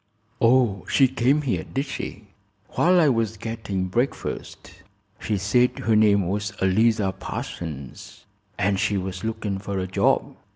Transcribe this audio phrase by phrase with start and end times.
[0.41, 2.25] "Oh, she came here, did she?"
[2.69, 4.81] "While I was gettin' breakfast.
[5.19, 8.25] She said her name was Eliza Parsons,
[8.57, 10.35] an' she was looking fer a job.